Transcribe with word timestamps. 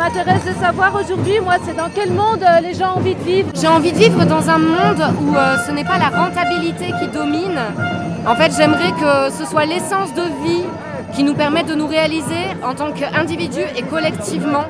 m'intéresse 0.00 0.44
de 0.46 0.54
savoir 0.58 0.94
aujourd'hui, 0.94 1.40
moi, 1.40 1.56
c'est 1.62 1.76
dans 1.76 1.90
quel 1.94 2.10
monde 2.10 2.42
euh, 2.42 2.60
les 2.60 2.72
gens 2.72 2.94
ont 2.94 3.00
envie 3.00 3.14
de 3.14 3.22
vivre? 3.22 3.50
J'ai 3.54 3.68
envie 3.68 3.92
de 3.92 3.98
vivre 3.98 4.24
dans 4.24 4.48
un 4.48 4.56
monde 4.56 5.02
où 5.20 5.36
euh, 5.36 5.56
ce 5.66 5.72
n'est 5.72 5.84
pas 5.84 5.98
la 5.98 6.08
rentabilité 6.08 6.86
qui 6.98 7.06
domine. 7.08 7.60
En 8.26 8.34
fait, 8.34 8.50
j'aimerais 8.56 8.92
que 8.92 9.30
ce 9.30 9.44
soit 9.44 9.66
l'essence 9.66 10.14
de 10.14 10.22
vie 10.42 10.64
qui 11.14 11.22
nous 11.22 11.34
permette 11.34 11.66
de 11.66 11.74
nous 11.74 11.86
réaliser 11.86 12.44
en 12.62 12.74
tant 12.74 12.92
qu'individu 12.92 13.60
et 13.76 13.82
collectivement. 13.82 14.64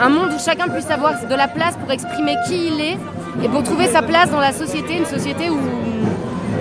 Un 0.00 0.08
monde 0.08 0.30
où 0.32 0.38
chacun 0.38 0.68
puisse 0.68 0.88
avoir 0.88 1.14
de 1.28 1.34
la 1.34 1.48
place 1.48 1.74
pour 1.76 1.90
exprimer 1.90 2.36
qui 2.46 2.68
il 2.68 2.80
est 2.80 2.96
et 3.42 3.48
pour 3.48 3.64
trouver 3.64 3.88
sa 3.88 4.02
place 4.02 4.30
dans 4.30 4.40
la 4.40 4.52
société, 4.52 4.96
une 4.96 5.06
société 5.06 5.50
où, 5.50 5.58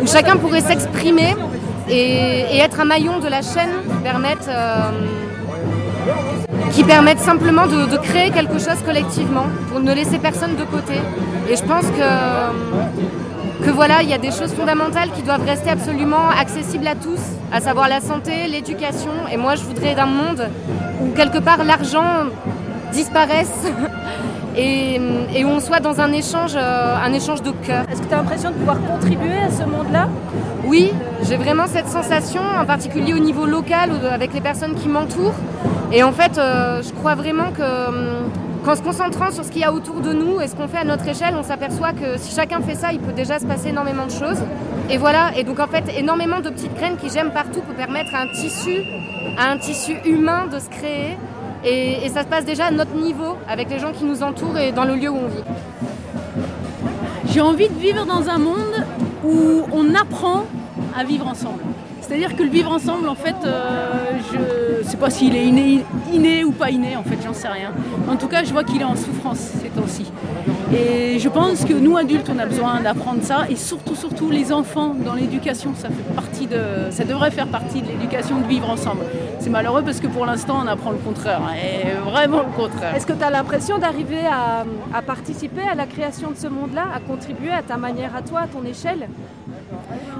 où 0.02 0.08
chacun 0.08 0.38
pourrait 0.38 0.62
s'exprimer 0.62 1.36
et, 1.90 2.58
être 2.58 2.80
un 2.80 2.86
maillon 2.86 3.20
de 3.20 3.28
la 3.28 3.44
chaîne 3.44 3.74
qui 3.88 3.98
permette, 4.04 4.48
euh, 4.48 4.90
qui 6.72 6.84
permette 6.84 7.20
simplement 7.20 7.68
de, 7.68 7.98
créer 7.98 8.30
quelque 8.32 8.60
chose 8.60 8.82
collectivement 8.86 9.46
pour 9.70 9.80
ne 9.80 9.94
laisser 9.94 10.20
personne 10.20 10.56
de 10.56 10.64
côté. 10.64 10.96
Et 11.50 11.56
je 11.56 11.64
pense 11.64 11.86
que, 11.86 13.66
que 13.66 13.72
voilà, 13.72 14.02
il 14.04 14.10
y 14.10 14.14
a 14.14 14.18
des 14.18 14.32
choses 14.32 14.54
fondamentales 14.54 15.12
qui 15.12 15.22
doivent 15.22 15.46
rester 15.46 15.70
absolument 15.70 16.30
accessibles 16.30 16.88
à 16.88 16.96
tous, 16.96 17.20
à 17.52 17.62
savoir 17.62 17.88
la 17.88 18.02
santé, 18.02 18.48
l'éducation. 18.48 19.12
Et 19.32 19.38
moi, 19.38 19.56
je 19.56 19.64
voudrais 19.64 19.96
d'un 19.96 20.06
monde 20.06 20.48
où 21.02 21.12
quelque 21.16 21.40
part 21.40 21.64
l'argent 21.64 22.26
disparaisse 22.92 23.68
et, 24.58 25.00
où 25.44 25.48
on 25.48 25.60
soit 25.60 25.80
dans 25.80 26.00
un 26.00 26.12
échange, 26.12 26.54
euh, 26.56 26.96
un 27.04 27.14
échange 27.14 27.42
de 27.42 27.52
cœur. 27.52 27.86
Est-ce 27.92 28.02
que 28.02 28.08
tu 28.08 28.14
as 28.14 28.18
l'impression 28.18 28.50
de 28.52 28.56
pouvoir 28.56 28.78
contribuer 28.82 29.38
à 29.38 29.52
ce 29.52 29.64
monde-là? 29.64 30.08
Oui, 30.66 30.92
j'ai 31.24 31.38
vraiment 31.38 31.68
cette 31.68 31.88
sensation, 31.88 32.42
en 32.42 32.66
particulier 32.66 33.14
au 33.14 33.20
niveau 33.20 33.46
local, 33.46 33.92
avec 34.12 34.34
les 34.34 34.42
personnes 34.42 34.76
qui 34.76 34.88
m'entourent. 34.88 35.36
Et 35.92 36.04
en 36.04 36.12
fait, 36.12 36.38
euh, 36.38 36.82
je 36.82 36.92
crois 36.94 37.16
vraiment 37.16 37.52
que 37.52 37.88
hum, 37.88 38.30
qu'en 38.66 38.76
se 38.76 38.82
concentrant 38.82 39.32
sur 39.32 39.46
ce 39.46 39.52
qu'il 39.52 39.62
y 39.62 39.64
a 39.64 39.72
autour 39.72 40.02
de 40.02 40.12
nous 40.12 40.42
et 40.42 40.48
ce 40.48 40.56
qu'on 40.56 40.68
fait 40.68 40.80
à 40.80 40.84
notre 40.84 41.08
échelle, 41.08 41.36
on 41.38 41.44
s'aperçoit 41.44 41.94
que 41.94 42.18
si 42.18 42.36
chacun 42.36 42.62
fait 42.62 42.76
ça, 42.76 42.92
il 42.92 43.00
peut 43.00 43.14
déjà 43.14 43.40
se 43.40 43.46
passer 43.46 43.70
énormément 43.70 44.06
de 44.08 44.12
choses. 44.12 44.40
Et 44.90 44.98
voilà, 44.98 45.32
et 45.38 45.44
donc 45.44 45.60
en 45.60 45.68
fait, 45.68 45.84
énormément 45.98 46.40
de 46.40 46.50
petites 46.50 46.74
graines 46.76 46.98
qui 46.98 47.10
j'aime 47.10 47.32
partout 47.32 47.62
pour 47.62 47.76
permettre 47.76 48.14
à 48.16 48.22
un 48.22 48.28
tissu, 48.28 48.82
à 49.38 49.52
un 49.52 49.58
tissu 49.58 49.96
humain 50.06 50.48
de 50.52 50.60
se 50.60 50.70
créer 50.70 51.18
et, 51.66 52.10
ça 52.10 52.22
se 52.22 52.28
passe 52.28 52.46
déjà 52.46 52.66
à 52.66 52.72
notre 52.72 52.94
niveau, 52.96 53.38
avec 53.50 53.70
les 53.70 53.80
gens 53.80 53.92
qui 53.92 54.06
nous 54.06 54.22
entourent 54.22 54.58
et 54.58 54.72
dans 54.72 54.86
le 54.86 54.96
lieu 54.96 55.10
où 55.10 55.18
on 55.18 55.28
vit. 55.28 55.44
J'ai 57.28 57.42
envie 57.42 57.68
de 57.68 57.80
vivre 57.80 58.06
dans 58.06 58.30
un 58.30 58.38
monde 58.38 58.86
où 59.24 59.64
on 59.74 59.96
apprend 59.96 60.46
à 60.96 61.04
vivre 61.04 61.28
ensemble. 61.28 61.64
C'est-à-dire 62.02 62.36
que 62.36 62.44
le 62.44 62.50
vivre 62.50 62.72
ensemble, 62.72 63.10
en 63.10 63.16
fait, 63.16 63.36
euh, 63.46 64.05
sais 64.96 65.02
pas 65.02 65.10
s'il 65.10 65.36
est 65.36 65.46
inné, 65.46 66.44
ou 66.46 66.52
pas 66.52 66.70
inné, 66.70 66.96
en 66.96 67.04
fait, 67.04 67.18
j'en 67.22 67.34
sais 67.34 67.50
rien. 67.50 67.72
En 68.10 68.16
tout 68.16 68.28
cas, 68.28 68.44
je 68.46 68.52
vois 68.54 68.64
qu'il 68.64 68.80
est 68.82 68.86
en 68.86 68.96
souffrance 68.96 69.40
ces 69.62 69.68
temps-ci. 69.70 70.10
Et 70.74 71.20
je 71.20 71.28
pense 71.28 71.66
que 71.66 71.74
nous, 71.74 71.98
adultes, 71.98 72.30
on 72.34 72.40
a 72.40 72.46
besoin 72.46 72.80
d'apprendre 72.80 73.22
ça. 73.22 73.46
Et 73.50 73.58
surtout, 73.58 73.96
surtout, 73.96 74.30
les 74.30 74.54
enfants 74.54 74.96
dans 74.96 75.14
l'éducation, 75.14 75.74
ça, 75.76 75.90
fait 75.90 76.16
partie 76.16 76.48
de, 76.48 76.92
ça 76.92 77.04
devrait 77.04 77.32
faire 77.32 77.48
partie 77.48 77.82
de 77.82 77.88
l'éducation 77.88 78.40
de 78.40 78.48
vivre 78.48 78.70
ensemble. 78.70 79.02
C'est 79.40 79.50
malheureux 79.50 79.84
parce 79.84 80.00
que 80.00 80.08
pour 80.08 80.26
l'instant, 80.26 80.62
on 80.64 80.68
apprend 80.68 80.92
le 80.92 80.98
contraire. 80.98 81.42
Et 81.56 82.10
vraiment 82.10 82.40
le 82.40 82.56
contraire. 82.56 82.96
Est-ce 82.96 83.06
que 83.06 83.14
tu 83.14 83.24
as 83.24 83.30
l'impression 83.30 83.78
d'arriver 83.78 84.26
à, 84.26 84.66
à 84.98 85.02
participer 85.02 85.62
à 85.70 85.76
la 85.76 85.88
création 85.88 86.32
de 86.32 86.38
ce 86.38 86.48
monde-là, 86.48 86.86
à 86.96 87.00
contribuer 87.02 87.52
à 87.52 87.64
ta 87.64 87.76
manière, 87.76 88.16
à 88.16 88.22
toi, 88.22 88.42
à 88.42 88.48
ton 88.48 88.64
échelle? 88.64 89.10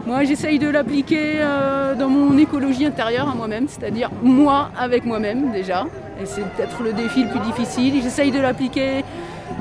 Moi, 0.06 0.24
j'essaye 0.24 0.60
de 0.60 0.70
l'appliquer 0.70 1.38
euh, 1.38 1.96
dans 1.96 2.10
mon 2.10 2.38
écologie 2.38 2.86
intérieure 2.86 3.28
à 3.28 3.34
moi-même, 3.34 3.68
c'est-à-dire 3.68 4.12
moi 4.22 4.70
avec 4.78 5.06
moi-même 5.06 5.52
déjà. 5.52 5.86
Et 6.22 6.26
c'est 6.26 6.42
peut-être 6.42 6.82
le 6.84 6.94
défi 6.94 7.24
le 7.24 7.30
plus 7.30 7.40
difficile. 7.40 8.02
J'essaye 8.02 8.32
de 8.32 8.40
l'appliquer 8.40 9.04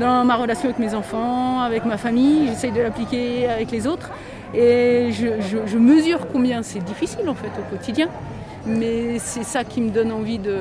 dans 0.00 0.24
ma 0.24 0.36
relation 0.36 0.68
avec 0.68 0.78
mes 0.78 0.94
enfants, 0.94 1.60
avec 1.60 1.84
ma 1.84 1.96
famille, 1.98 2.48
j'essaye 2.48 2.72
de 2.72 2.80
l'appliquer 2.80 3.48
avec 3.48 3.70
les 3.70 3.86
autres. 3.86 4.10
Et 4.54 5.10
je, 5.12 5.76
mesure 5.78 6.28
combien 6.32 6.62
c'est 6.62 6.82
difficile 6.84 7.28
en 7.28 7.34
fait 7.34 7.50
au 7.58 7.70
quotidien. 7.70 8.08
Mais 8.66 9.18
c'est 9.18 9.44
ça 9.44 9.64
qui 9.64 9.80
me 9.80 9.90
donne 9.90 10.10
envie 10.10 10.38
de, 10.38 10.56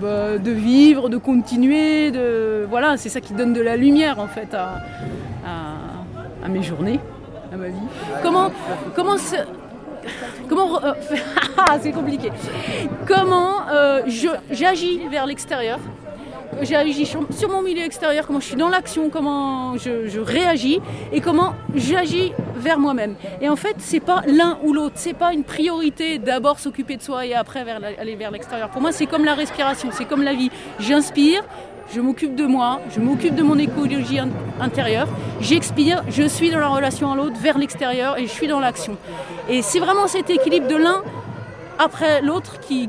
bah, 0.00 0.38
de 0.38 0.50
vivre, 0.50 1.08
de 1.08 1.18
continuer, 1.18 2.10
de 2.10 2.66
voilà, 2.68 2.96
c'est 2.96 3.08
ça 3.08 3.20
qui 3.20 3.34
donne 3.34 3.52
de 3.52 3.60
la 3.60 3.76
lumière 3.76 4.18
en 4.20 4.28
fait 4.28 4.54
à 4.54 4.78
mes 6.48 6.62
journées 6.62 6.98
à 7.52 7.56
ma 7.56 7.68
vie. 7.68 7.74
Comment, 8.22 8.50
comment, 8.94 9.16
comment, 10.48 10.82
euh, 10.82 10.92
ah, 11.56 11.78
c'est 11.80 11.92
compliqué. 11.92 12.30
Comment 13.06 13.68
euh, 13.70 14.02
j'agis 14.50 15.06
vers 15.08 15.26
l'extérieur 15.26 15.78
j'agis 16.62 17.06
sur, 17.06 17.26
mon 17.48 17.62
milieu 17.62 17.82
extérieur, 17.82 18.26
comment 18.26 18.40
je 18.40 18.46
suis 18.46 18.56
dans 18.56 18.68
l'action, 18.68 19.10
comment 19.10 19.76
je, 19.76 20.18
réagis 20.20 20.80
et 21.12 21.20
comment 21.20 21.54
j'agis 21.74 22.32
vers 22.56 22.78
moi-même. 22.78 23.14
Et 23.40 23.48
en 23.48 23.56
fait, 23.56 23.76
c'est 23.78 24.00
pas 24.00 24.22
l'un 24.26 24.58
ou 24.62 24.72
l'autre, 24.72 24.96
c'est 24.96 25.14
pas 25.14 25.32
une 25.32 25.44
priorité 25.44 26.18
d'abord 26.18 26.58
s'occuper 26.58 26.96
de 26.96 27.02
soi 27.02 27.26
et 27.26 27.34
après 27.34 27.64
aller 27.98 28.16
vers 28.16 28.30
l'extérieur. 28.30 28.70
Pour 28.70 28.80
moi, 28.80 28.92
c'est 28.92 29.06
comme 29.06 29.24
la 29.24 29.34
respiration, 29.34 29.90
c'est 29.92 30.04
comme 30.04 30.22
la 30.22 30.34
vie. 30.34 30.50
J'inspire, 30.80 31.42
je 31.94 32.00
m'occupe 32.00 32.34
de 32.34 32.44
moi, 32.44 32.80
je 32.90 33.00
m'occupe 33.00 33.34
de 33.34 33.42
mon 33.42 33.58
écologie 33.58 34.18
intérieure, 34.60 35.08
j'expire, 35.40 36.02
je 36.08 36.24
suis 36.24 36.50
dans 36.50 36.58
la 36.58 36.68
relation 36.68 37.10
à 37.12 37.16
l'autre, 37.16 37.36
vers 37.40 37.56
l'extérieur 37.56 38.18
et 38.18 38.26
je 38.26 38.32
suis 38.32 38.46
dans 38.46 38.60
l'action. 38.60 38.96
Et 39.48 39.62
c'est 39.62 39.78
vraiment 39.78 40.06
cet 40.06 40.28
équilibre 40.28 40.68
de 40.68 40.76
l'un 40.76 41.02
après 41.78 42.22
l'autre 42.22 42.58
qui, 42.60 42.88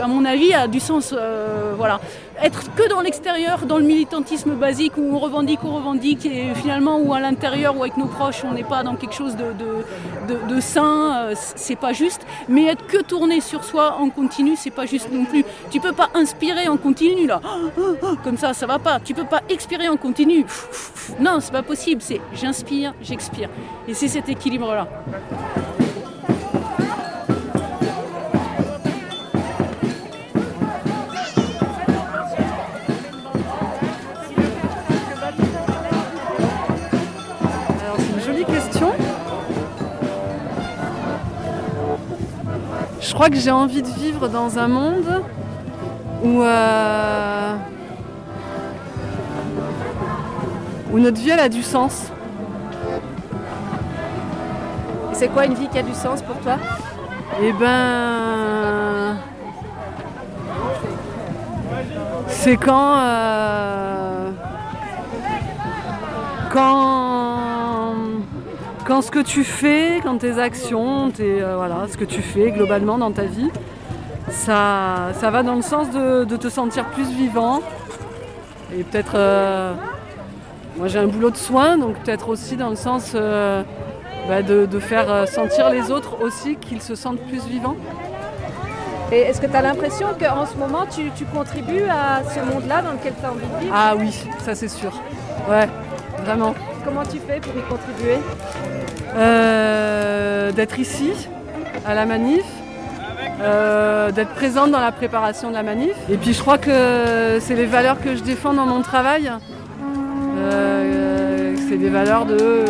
à 0.00 0.06
mon 0.06 0.24
avis, 0.24 0.54
a 0.54 0.66
du 0.66 0.80
sens. 0.80 1.14
Euh, 1.16 1.74
voilà. 1.76 2.00
Être 2.42 2.74
que 2.74 2.88
dans 2.88 3.00
l'extérieur, 3.00 3.66
dans 3.66 3.78
le 3.78 3.84
militantisme 3.84 4.52
basique 4.52 4.96
où 4.96 5.14
on 5.14 5.18
revendique, 5.18 5.60
on 5.64 5.76
revendique, 5.76 6.26
et 6.26 6.54
finalement, 6.54 6.98
ou 6.98 7.12
à 7.14 7.20
l'intérieur, 7.20 7.76
ou 7.76 7.82
avec 7.82 7.96
nos 7.96 8.06
proches, 8.06 8.42
on 8.44 8.54
n'est 8.54 8.64
pas 8.64 8.82
dans 8.82 8.96
quelque 8.96 9.14
chose 9.14 9.36
de, 9.36 9.52
de, 9.52 10.54
de, 10.54 10.60
sain, 10.60 11.26
euh, 11.26 11.34
c'est 11.36 11.76
pas 11.76 11.92
juste. 11.92 12.26
Mais 12.48 12.64
être 12.64 12.86
que 12.86 13.02
tourné 13.02 13.40
sur 13.40 13.62
soi 13.64 13.96
en 14.00 14.08
continu, 14.08 14.56
c'est 14.56 14.70
pas 14.70 14.86
juste 14.86 15.12
non 15.12 15.24
plus. 15.24 15.44
Tu 15.70 15.78
peux 15.78 15.92
pas 15.92 16.08
inspirer 16.14 16.68
en 16.68 16.78
continu, 16.78 17.26
là, 17.26 17.40
comme 18.24 18.38
ça, 18.38 18.54
ça 18.54 18.66
va 18.66 18.78
pas. 18.78 18.98
Tu 18.98 19.14
peux 19.14 19.24
pas 19.24 19.42
expirer 19.48 19.88
en 19.88 19.96
continu. 19.96 20.46
Non, 21.20 21.38
c'est 21.40 21.52
pas 21.52 21.62
possible. 21.62 22.00
C'est 22.02 22.20
j'inspire, 22.32 22.94
j'expire. 23.02 23.50
Et 23.86 23.94
c'est 23.94 24.08
cet 24.08 24.28
équilibre-là. 24.28 24.88
Je 43.12 43.14
crois 43.14 43.28
que 43.28 43.36
j'ai 43.36 43.50
envie 43.50 43.82
de 43.82 43.88
vivre 43.88 44.26
dans 44.26 44.58
un 44.58 44.68
monde 44.68 45.22
où, 46.24 46.40
euh, 46.42 47.54
où 50.90 50.98
notre 50.98 51.20
vie 51.20 51.28
elle 51.28 51.40
a 51.40 51.50
du 51.50 51.62
sens. 51.62 52.06
c'est 55.12 55.28
quoi 55.28 55.44
une 55.44 55.52
vie 55.52 55.68
qui 55.68 55.78
a 55.78 55.82
du 55.82 55.92
sens 55.92 56.22
pour 56.22 56.36
toi? 56.38 56.56
Eh 57.42 57.52
ben. 57.52 59.18
C'est 62.28 62.56
quand. 62.56 62.96
Euh, 62.96 64.30
quand 66.50 67.01
quand 68.84 69.02
ce 69.02 69.10
que 69.10 69.20
tu 69.20 69.44
fais, 69.44 70.00
quand 70.02 70.18
tes 70.18 70.38
actions, 70.38 71.12
euh, 71.20 71.54
voilà, 71.56 71.86
ce 71.90 71.96
que 71.96 72.04
tu 72.04 72.22
fais 72.22 72.50
globalement 72.50 72.98
dans 72.98 73.12
ta 73.12 73.24
vie, 73.24 73.50
ça, 74.30 75.10
ça 75.14 75.30
va 75.30 75.42
dans 75.42 75.54
le 75.54 75.62
sens 75.62 75.90
de, 75.90 76.24
te 76.36 76.48
sentir 76.48 76.86
plus 76.86 77.08
vivant. 77.08 77.60
Et 78.76 78.84
peut-être, 78.84 79.12
euh, 79.14 79.74
moi 80.76 80.88
j'ai 80.88 80.98
un 80.98 81.06
boulot 81.06 81.30
de 81.30 81.36
soin, 81.36 81.76
donc 81.76 81.96
peut-être 81.98 82.28
aussi 82.28 82.56
dans 82.56 82.70
le 82.70 82.76
sens 82.76 83.12
euh, 83.14 83.62
bah, 84.28 84.42
de, 84.42 84.78
faire 84.78 85.28
sentir 85.28 85.70
les 85.70 85.90
autres 85.90 86.20
aussi 86.22 86.56
qu'ils 86.56 86.82
se 86.82 86.94
sentent 86.94 87.20
plus 87.20 87.44
vivants. 87.46 87.76
Et 89.12 89.18
est-ce 89.18 89.42
que 89.42 89.46
tu 89.46 89.54
as 89.54 89.60
l'impression 89.60 90.08
qu'en 90.18 90.46
ce 90.46 90.56
moment 90.56 90.86
tu, 90.90 91.10
tu 91.14 91.26
contribues 91.26 91.84
à 91.84 92.22
ce 92.24 92.40
monde-là 92.40 92.80
dans 92.80 92.92
lequel 92.92 93.12
tu 93.18 93.26
as 93.26 93.30
envie 93.30 93.46
de 93.46 93.60
vivre? 93.60 93.74
Ah 93.76 93.94
oui, 93.98 94.24
ça 94.38 94.54
c'est 94.54 94.68
sûr. 94.68 94.92
Ouais, 95.50 95.68
vraiment. 96.24 96.54
Comment 96.84 97.04
tu 97.04 97.18
fais 97.18 97.40
pour 97.40 97.52
y 97.56 97.62
contribuer 97.62 98.18
euh, 99.16 100.50
D'être 100.52 100.78
ici, 100.78 101.12
à 101.86 101.94
la 101.94 102.06
manif, 102.06 102.44
euh, 103.40 104.10
d'être 104.10 104.34
présente 104.34 104.70
dans 104.70 104.80
la 104.80 104.92
préparation 104.92 105.50
de 105.50 105.54
la 105.54 105.62
manif. 105.62 105.94
Et 106.10 106.16
puis 106.16 106.32
je 106.32 106.40
crois 106.40 106.58
que 106.58 107.38
c'est 107.40 107.54
les 107.54 107.66
valeurs 107.66 108.00
que 108.00 108.16
je 108.16 108.22
défends 108.22 108.52
dans 108.52 108.66
mon 108.66 108.82
travail. 108.82 109.30
Euh, 110.38 111.54
c'est 111.68 111.76
des 111.76 111.88
valeurs 111.88 112.26
de, 112.26 112.64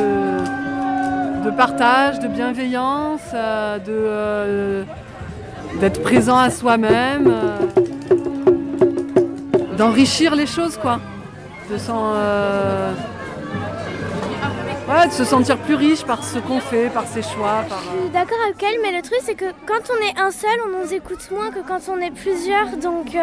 de 1.45 1.51
partage, 1.51 2.21
de 2.21 2.29
bienveillance, 2.29 3.23
d'être 5.81 6.03
présent 6.03 6.39
à 6.39 6.51
soi-même 6.51 7.33
d'enrichir 9.77 10.35
les 10.35 10.47
choses, 10.47 10.77
quoi. 10.77 11.01
De, 11.71 11.77
ouais, 14.93 15.07
de 15.09 15.13
se 15.13 15.25
sentir 15.25 15.59
plus 15.59 15.75
riche 15.75 16.05
par 16.05 16.25
ce 16.25 16.39
qu'on 16.39 16.61
fait, 16.61 16.89
par 16.89 17.07
ses 17.07 17.23
choix. 17.23 17.65
Par... 17.69 17.83
Je 17.83 18.01
suis 18.03 18.11
d'accord 18.11 18.39
avec 18.45 18.63
elle, 18.63 18.81
mais 18.83 18.97
le 18.97 19.03
truc 19.03 19.19
c'est 19.23 19.35
que 19.35 19.53
quand 19.67 19.91
on 19.91 20.05
est 20.07 20.21
un 20.21 20.31
seul, 20.31 20.51
on 20.67 20.85
nous 20.85 20.93
écoute 20.93 21.31
moins 21.31 21.51
que 21.51 21.61
quand 21.61 21.81
on 21.89 21.99
est 21.99 22.11
plusieurs. 22.11 22.77
Donc 22.77 23.17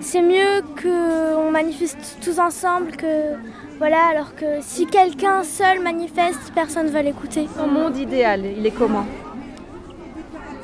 c'est 0.00 0.22
mieux 0.22 0.62
qu'on 0.82 1.50
manifeste 1.50 2.18
tous 2.22 2.38
ensemble 2.38 2.92
que 2.92 3.34
voilà, 3.78 4.06
alors 4.10 4.34
que 4.34 4.60
si 4.60 4.86
quelqu'un 4.86 5.44
seul 5.44 5.80
manifeste, 5.80 6.52
personne 6.54 6.86
ne 6.86 6.90
va 6.90 7.02
l'écouter. 7.02 7.48
Ton 7.56 7.68
monde 7.68 7.96
idéal, 7.96 8.44
il 8.44 8.66
est 8.66 8.72
comment? 8.72 9.06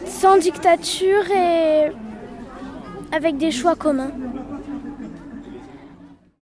Sans 0.07 0.37
dictature 0.37 1.31
et 1.31 1.93
avec 3.13 3.37
des 3.37 3.53
choix 3.53 3.77
communs. 3.77 4.11